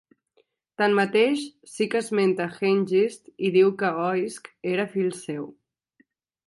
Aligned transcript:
Tanmateix, 0.81 1.43
sí 1.73 1.87
que 1.91 2.01
esmenta 2.05 2.47
Hengist 2.57 3.31
i 3.49 3.53
diu 3.59 3.73
que 3.83 3.93
Oisc 4.09 4.53
era 4.75 4.93
fill 4.97 5.17
seu. 5.25 5.47